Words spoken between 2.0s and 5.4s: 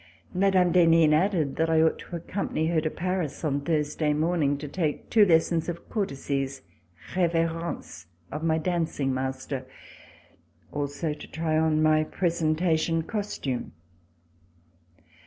accompany her to Paris on Thursday morning to take two